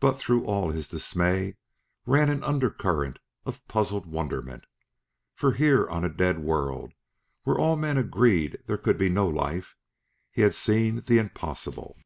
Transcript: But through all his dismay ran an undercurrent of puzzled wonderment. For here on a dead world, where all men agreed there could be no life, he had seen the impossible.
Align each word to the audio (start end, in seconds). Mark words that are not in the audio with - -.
But 0.00 0.16
through 0.18 0.46
all 0.46 0.70
his 0.70 0.88
dismay 0.88 1.56
ran 2.06 2.30
an 2.30 2.42
undercurrent 2.42 3.18
of 3.44 3.68
puzzled 3.68 4.06
wonderment. 4.06 4.64
For 5.34 5.52
here 5.52 5.86
on 5.90 6.06
a 6.06 6.08
dead 6.08 6.38
world, 6.38 6.94
where 7.42 7.58
all 7.58 7.76
men 7.76 7.98
agreed 7.98 8.62
there 8.64 8.78
could 8.78 8.96
be 8.96 9.10
no 9.10 9.28
life, 9.28 9.76
he 10.30 10.40
had 10.40 10.54
seen 10.54 11.02
the 11.02 11.18
impossible. 11.18 11.98